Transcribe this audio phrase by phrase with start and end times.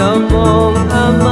[0.00, 1.29] 仰望阿媽。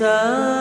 [0.00, 0.59] sun.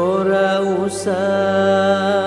[0.00, 2.19] ora usah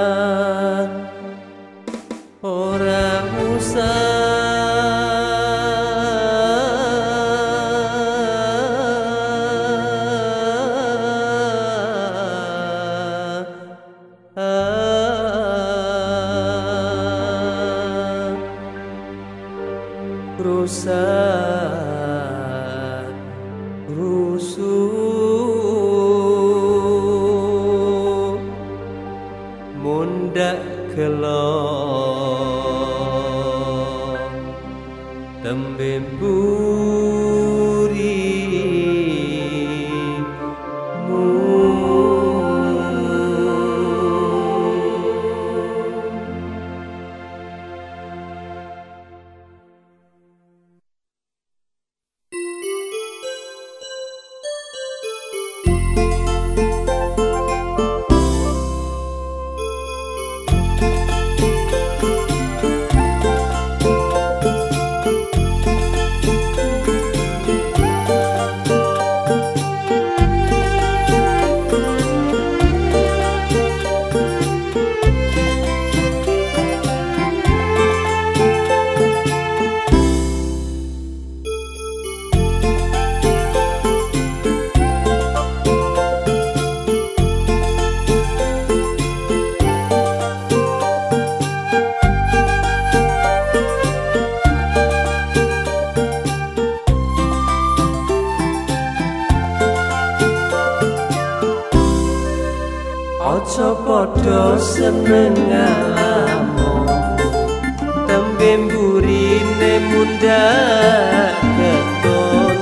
[35.43, 37.52] tâm bền vui
[103.33, 106.85] Ojo podo seneng ngalamu.
[108.05, 110.53] Tembe mburine munda
[111.57, 112.53] keton.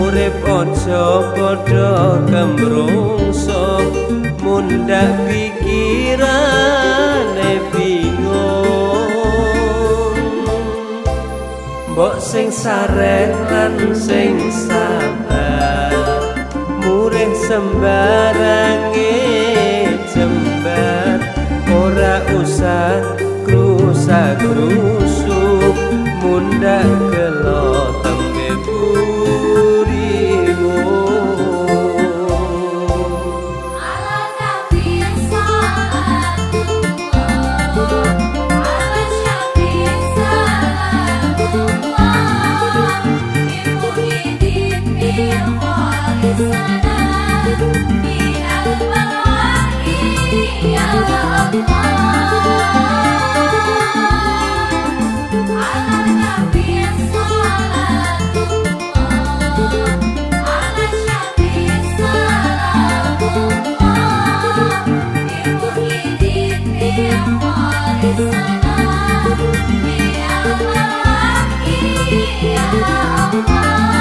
[0.00, 3.84] Urip ojo podo kemrungso.
[4.40, 6.00] Munda pikirane
[7.68, 9.12] bingung.
[11.92, 15.92] Mbok sing sareh lan sing sabar.
[16.80, 19.43] Murih sembarange
[24.54, 25.76] rusuk
[26.22, 27.13] mundakku
[72.76, 73.93] Oh, oh.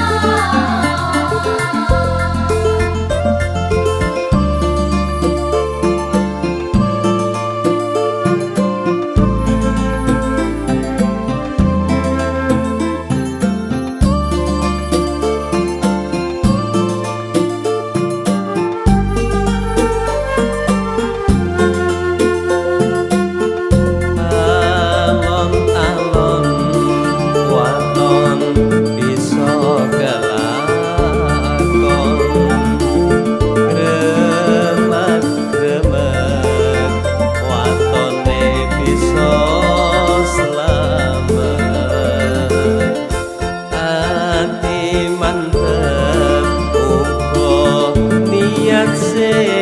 [49.13, 49.52] say.